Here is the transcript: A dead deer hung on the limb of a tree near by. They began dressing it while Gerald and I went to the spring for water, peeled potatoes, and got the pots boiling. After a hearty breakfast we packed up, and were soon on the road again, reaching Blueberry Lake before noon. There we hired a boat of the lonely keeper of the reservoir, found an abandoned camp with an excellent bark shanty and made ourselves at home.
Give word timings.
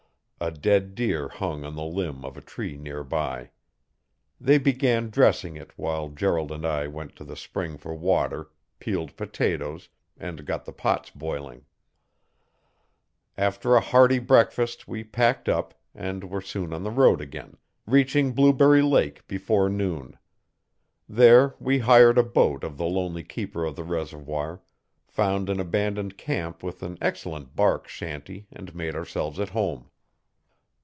A 0.43 0.49
dead 0.49 0.95
deer 0.95 1.27
hung 1.27 1.63
on 1.63 1.75
the 1.75 1.83
limb 1.85 2.25
of 2.25 2.35
a 2.35 2.41
tree 2.41 2.75
near 2.75 3.03
by. 3.03 3.51
They 4.39 4.57
began 4.57 5.11
dressing 5.11 5.55
it 5.55 5.71
while 5.77 6.09
Gerald 6.09 6.51
and 6.51 6.65
I 6.65 6.87
went 6.87 7.15
to 7.17 7.23
the 7.23 7.35
spring 7.37 7.77
for 7.77 7.93
water, 7.93 8.49
peeled 8.79 9.15
potatoes, 9.15 9.89
and 10.17 10.43
got 10.47 10.65
the 10.65 10.73
pots 10.73 11.11
boiling. 11.11 11.65
After 13.37 13.75
a 13.75 13.81
hearty 13.81 14.17
breakfast 14.17 14.87
we 14.87 15.03
packed 15.03 15.47
up, 15.47 15.75
and 15.93 16.23
were 16.27 16.41
soon 16.41 16.73
on 16.73 16.81
the 16.81 16.89
road 16.89 17.21
again, 17.21 17.57
reaching 17.85 18.31
Blueberry 18.33 18.81
Lake 18.81 19.27
before 19.27 19.69
noon. 19.69 20.17
There 21.07 21.53
we 21.59 21.77
hired 21.77 22.17
a 22.17 22.23
boat 22.23 22.63
of 22.63 22.77
the 22.77 22.85
lonely 22.85 23.23
keeper 23.23 23.63
of 23.63 23.75
the 23.75 23.83
reservoir, 23.83 24.63
found 25.07 25.51
an 25.51 25.59
abandoned 25.59 26.17
camp 26.17 26.63
with 26.63 26.81
an 26.81 26.97
excellent 26.99 27.55
bark 27.55 27.87
shanty 27.87 28.47
and 28.51 28.73
made 28.73 28.95
ourselves 28.95 29.39
at 29.39 29.49
home. 29.49 29.87